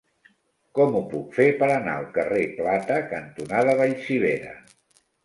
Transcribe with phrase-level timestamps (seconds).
[0.77, 4.57] Com ho puc fer per anar al carrer Plata cantonada Vallcivera?